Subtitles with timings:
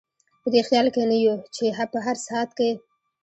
[0.41, 2.69] په دې خیال کې نه یو چې په هر ساعت کې.